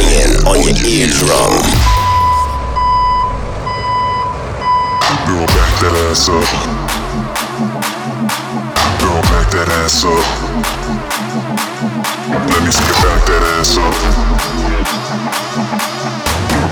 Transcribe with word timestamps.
banging 0.00 0.36
on 0.46 0.56
your 0.60 0.76
eardrum. 0.86 1.54
Girl, 5.26 5.46
back 5.46 5.72
that 5.80 5.94
ass 6.08 6.28
up. 6.28 6.48
Girl, 9.00 9.22
back 9.22 9.50
that 9.52 9.68
ass 9.84 10.04
up. 10.04 10.26
Let 12.30 12.62
me 12.64 12.70
see 12.70 12.84
you 12.84 12.96
back 13.04 13.26
that 13.26 13.44
ass 13.58 13.76
up. 13.76 13.94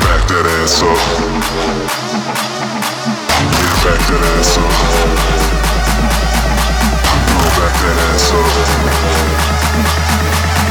Back 0.04 0.22
that 0.28 0.46
ass 0.60 0.82
up. 0.82 1.00
Yeah, 3.52 3.74
back 3.84 4.00
that 4.08 4.22
ass 4.32 4.56
up. 4.58 4.72
Girl, 7.28 7.50
back 7.58 7.74
that 7.82 7.98
ass 8.08 8.28
up. 8.32 8.50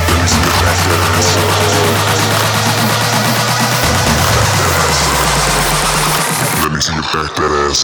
Let 0.08 0.18
me 0.22 0.28
see 0.28 0.42
you 0.42 0.54
back 0.62 0.78
that 0.88 1.02
ass 1.18 1.38
up. 1.38 2.57
Back 7.18 7.36
that 7.38 7.52
ass. 7.52 7.84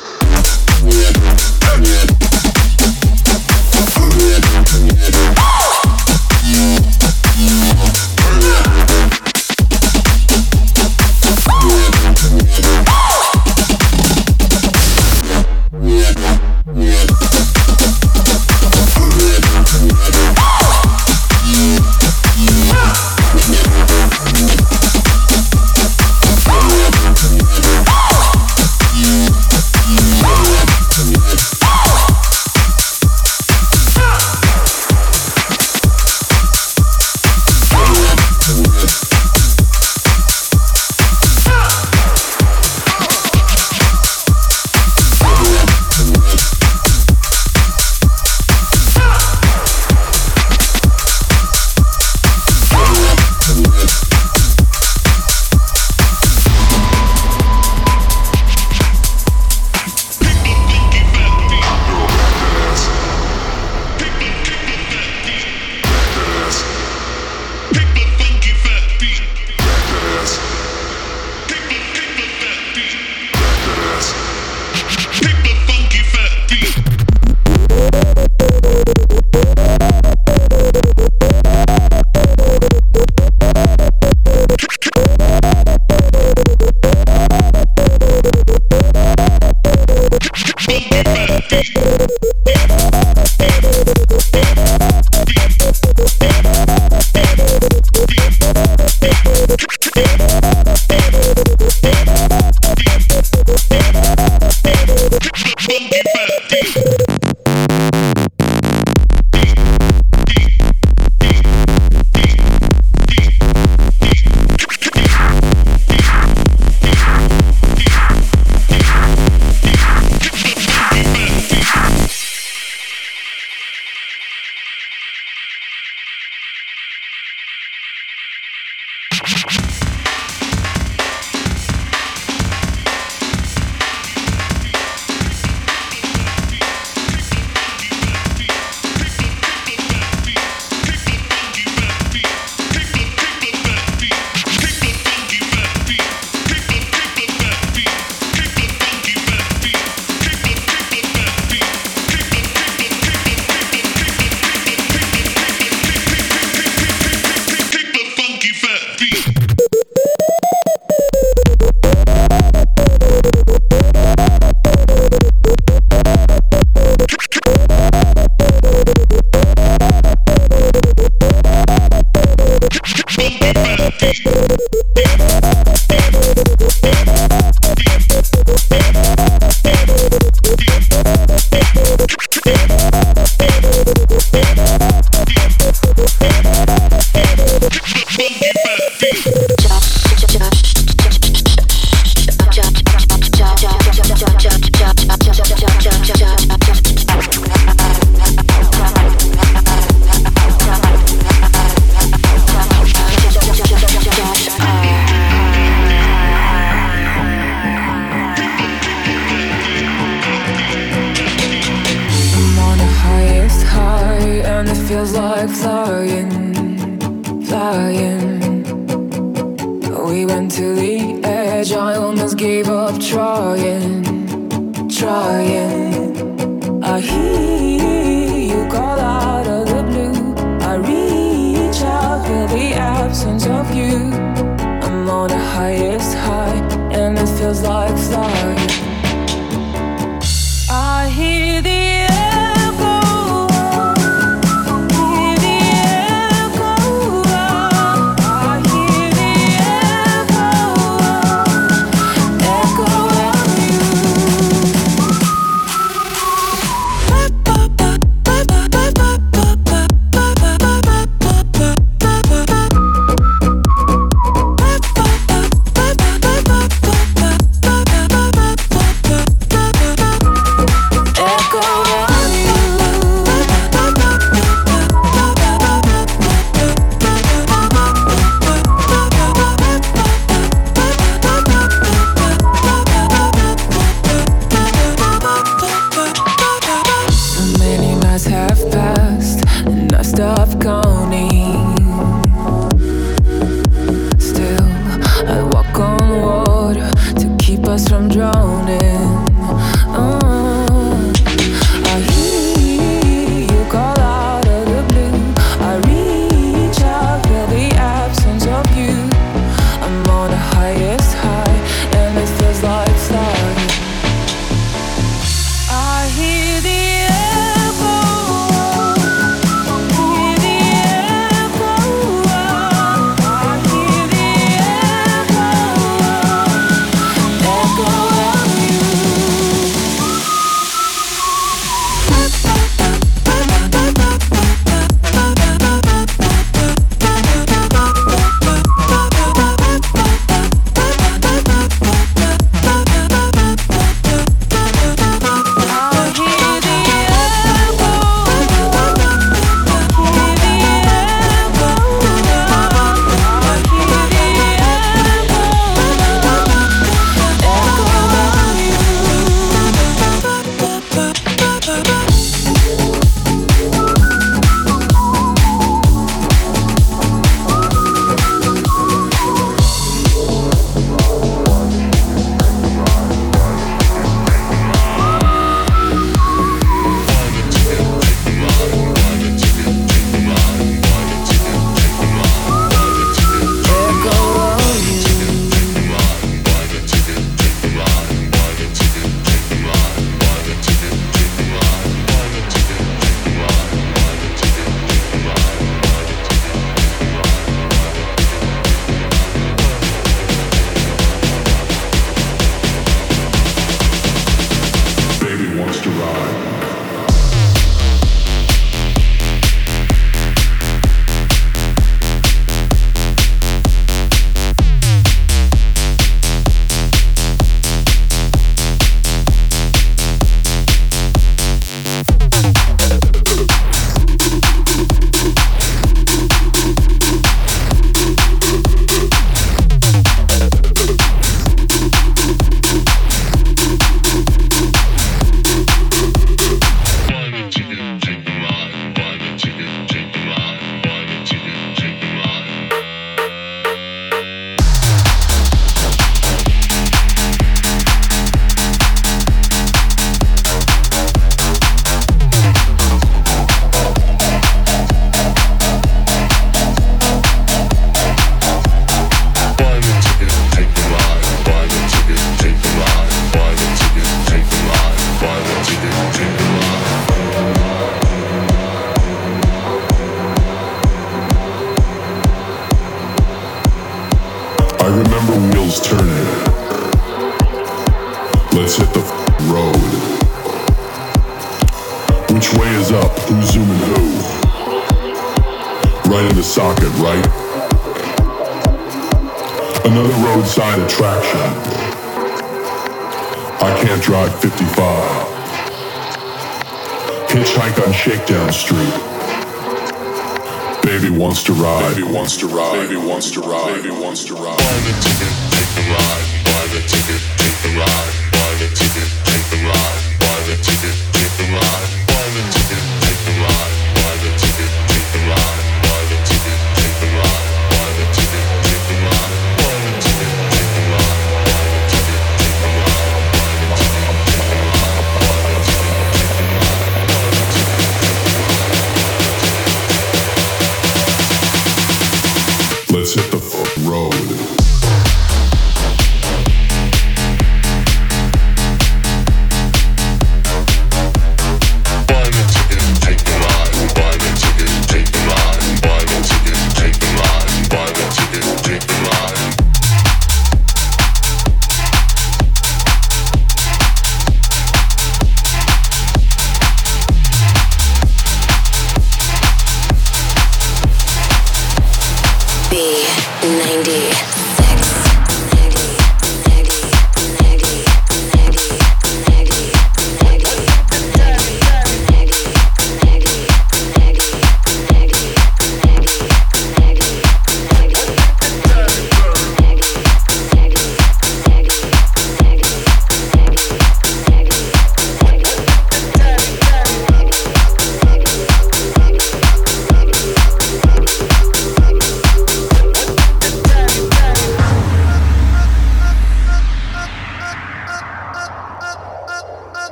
Wants 503.38 503.48
to 503.48 503.52
ride. 503.52 503.82
Baby 503.82 503.96
wants 504.02 504.26
to 504.26 504.36
ride. 504.36 504.63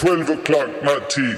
12 0.00 0.30
o'clock, 0.30 0.82
my 0.82 0.98
tea. 1.10 1.36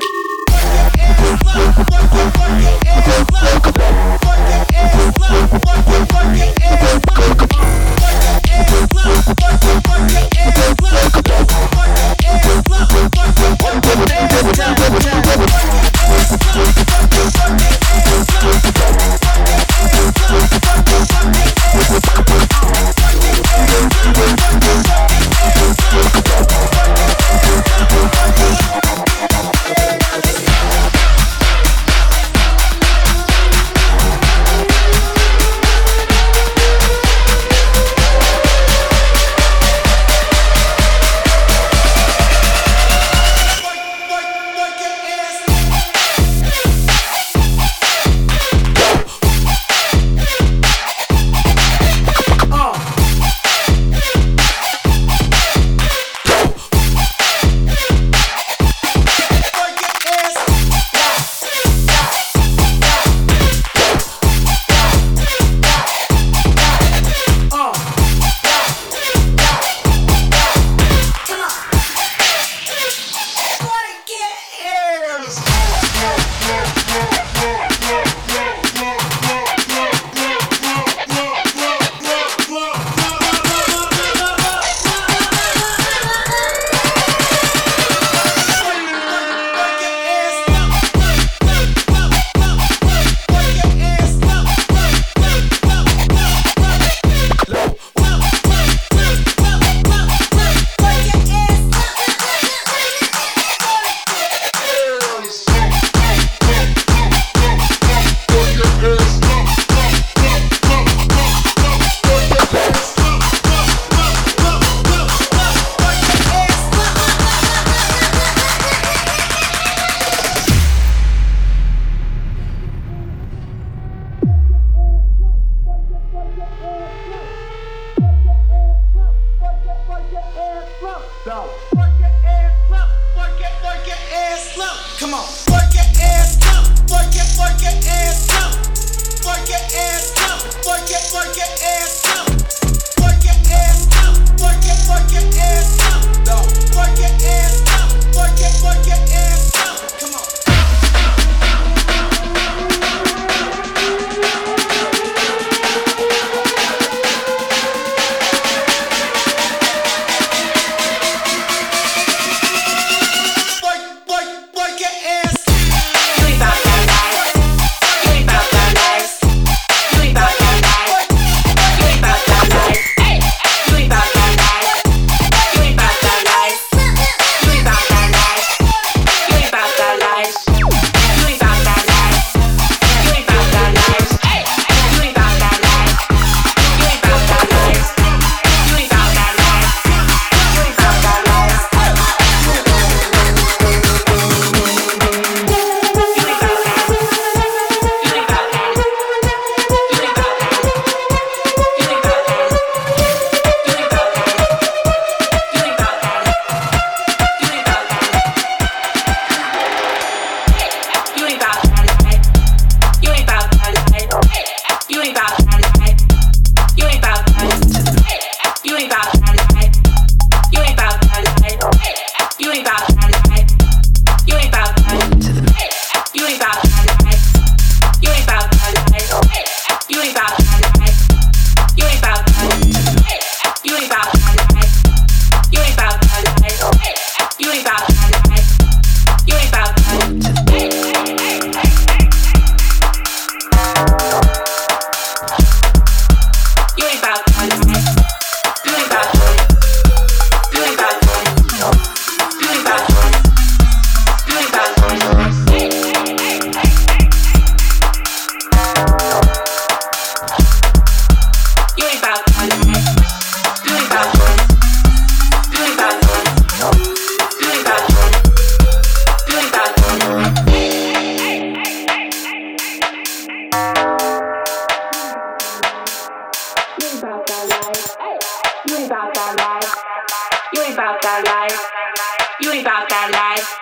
Life. 283.22 283.58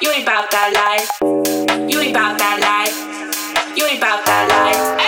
You 0.00 0.10
ain't 0.10 0.22
about 0.22 0.50
that 0.52 0.72
life. 0.72 1.10
You 1.90 2.00
ain't 2.00 2.16
about 2.16 2.38
that 2.38 2.58
life. 2.64 2.96
You 3.76 3.84
ain't 3.84 3.98
about 3.98 4.24
that 4.24 4.44
life. 4.48 5.05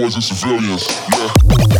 Boys 0.00 0.14
and 0.14 0.24
civilians. 0.24 0.86
Yeah. 1.12 1.79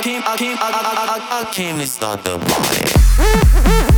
I 0.00 0.02
came, 0.02 0.22
I 0.24 0.36
came, 0.38 0.56
I, 0.56 0.70
I, 0.72 1.40
I, 1.40 1.40
I 1.42 1.52
came 1.52 1.78
to 1.78 1.86
start 1.86 2.24
the 2.24 2.38
party. 2.38 3.89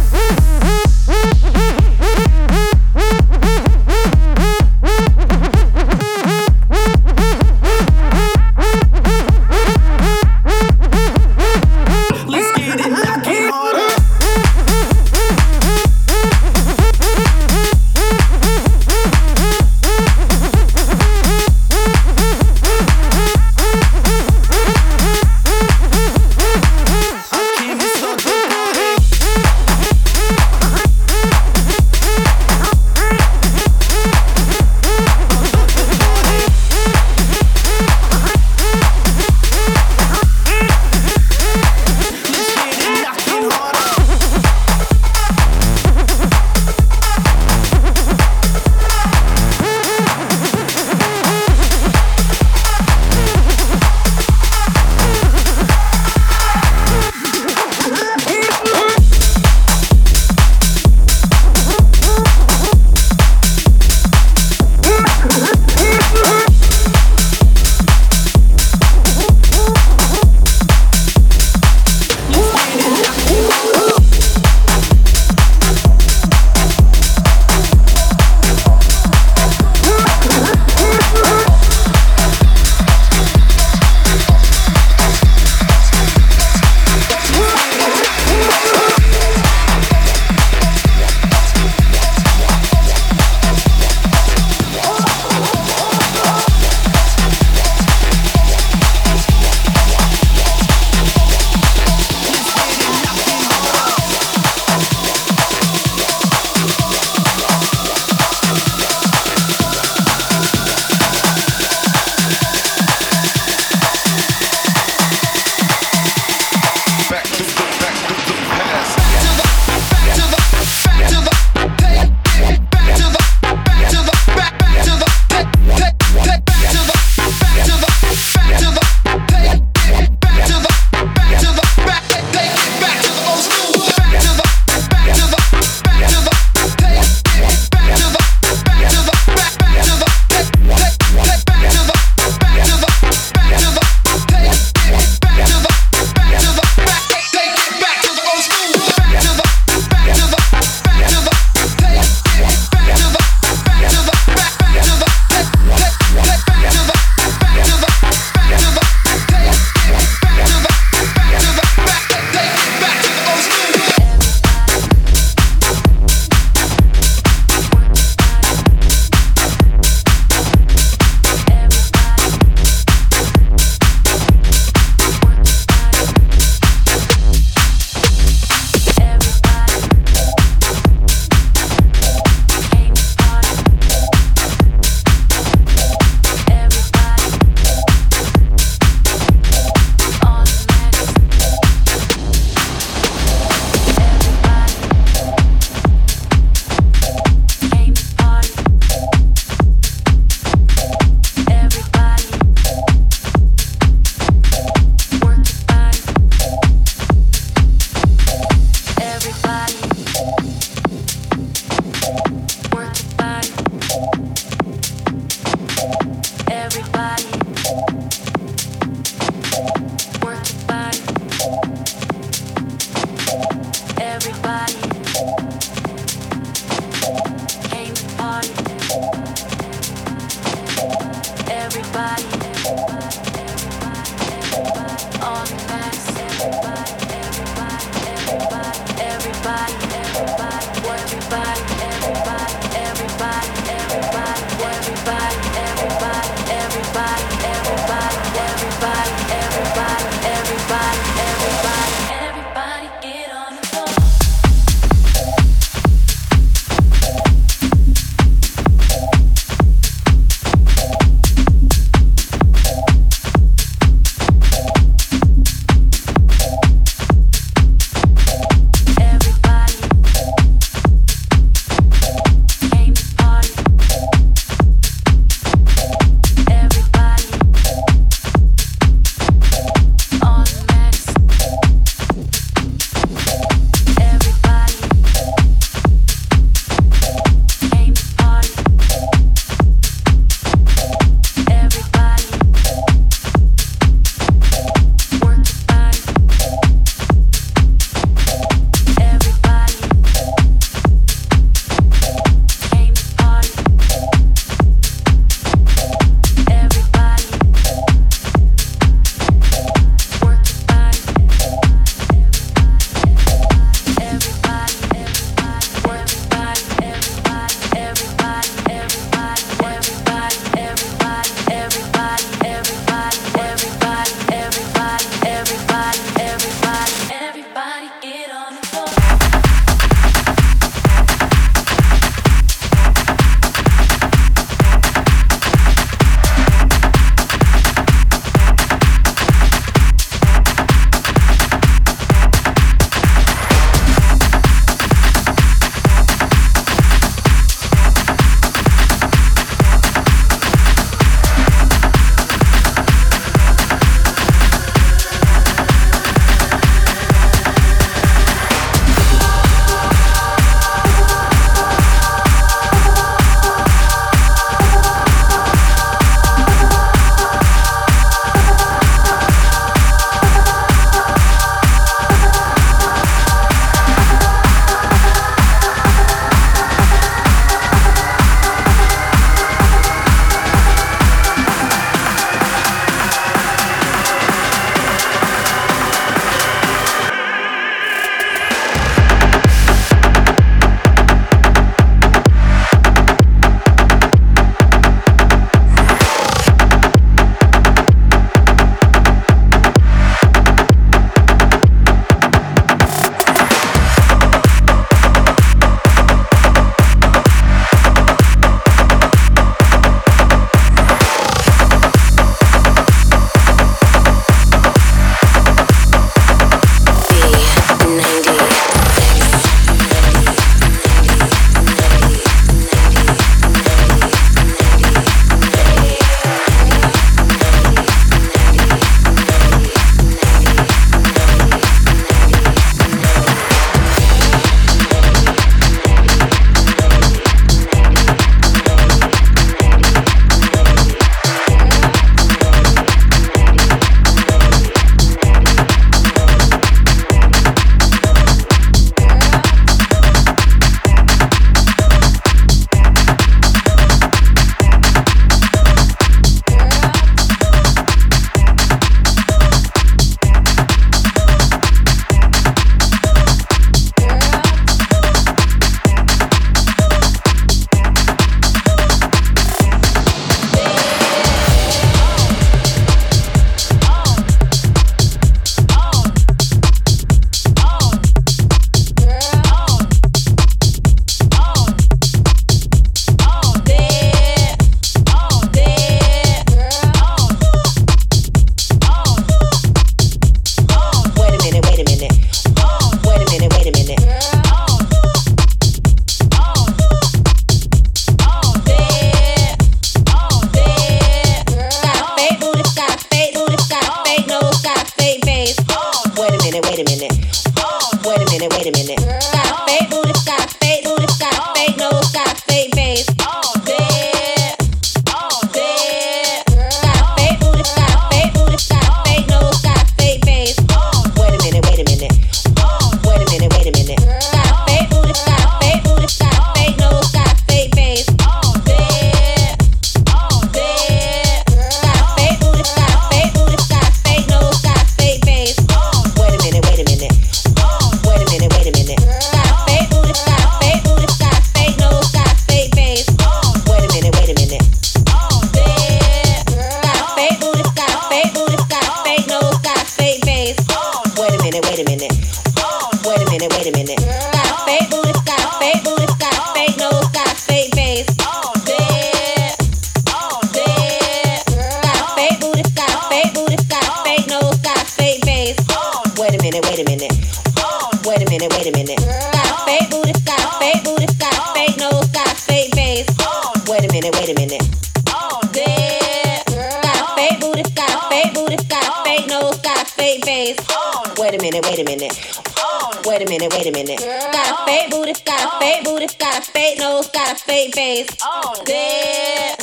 Wait 566.23 566.39
a 566.39 566.43
minute, 566.45 566.65
wait 566.65 566.79
a 566.79 566.85
minute. 566.85 567.13
Oh, 567.59 567.91
wait 568.07 568.23
a 568.23 568.31
minute, 568.31 568.49
wait 568.53 568.67
a 568.69 568.71
minute. 568.71 568.97
Got 568.97 569.43
a 569.43 569.65
fake 569.67 569.91
booty, 569.91 570.13
got 570.23 570.39
a 570.39 570.59
fake 570.61 570.85
booty, 570.85 571.07
got 571.19 571.35
a 571.35 571.53
fake 571.53 571.77
nose, 571.79 572.09
got 572.13 572.31
a 572.31 572.35
fake 572.37 572.73
face. 572.77 573.07
Oh, 573.19 573.53
wait 573.67 573.85
a 573.85 573.93
minute, 573.93 574.15
wait 574.15 574.29
a 574.31 574.35
minute. 574.35 574.63
Oh, 575.09 575.41
yeah. 575.53 576.39
Got 576.47 577.03
a 577.03 577.15
fake 577.17 577.41
booty, 577.41 577.63
got 577.75 577.91
a 577.91 578.09
fake 578.09 578.35
booty, 578.35 578.57
got 578.69 578.87
a 578.87 579.03
fake 579.03 579.27
nose, 579.27 579.59
got 579.63 579.83
a 579.83 579.85
fake 579.85 580.25
face. 580.25 580.59
Oh, 580.71 581.13
wait 581.19 581.35
a 581.35 581.43
minute, 581.43 581.65
wait 581.65 581.81
a 581.81 581.85
minute. 581.85 582.15
Oh, 582.57 583.03
Wait 583.05 583.21
a 583.21 583.29
minute, 583.29 583.53
wait 583.53 583.67
a 583.67 583.73
minute. 583.73 583.99
Got 583.99 584.61
a 584.61 584.65
fake 584.65 584.91
booty, 584.93 585.13
got 585.27 585.43
a 585.43 585.59
fake 585.59 585.83
booty, 585.85 586.07
got 586.21 586.39
a 586.39 586.43
fake 586.53 586.79
nose, 586.79 587.09
got 587.11 587.33
a 587.33 587.35
fake 587.35 587.75
face. 587.75 588.17
Oh, 588.23 588.63
yeah. 588.69 589.57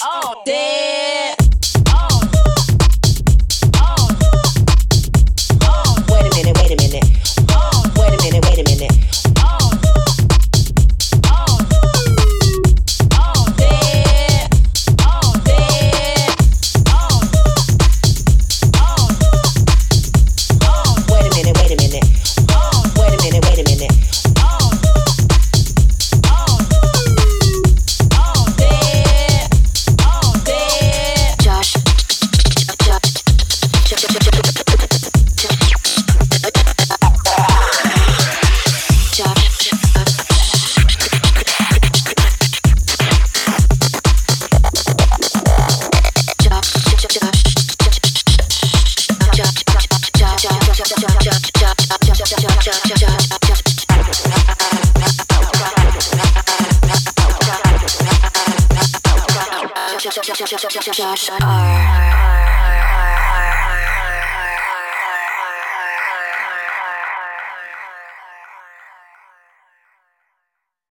Oh, 0.00 0.42
yeah. 0.46 1.33
Josh 60.94 61.28
R. 61.28 62.03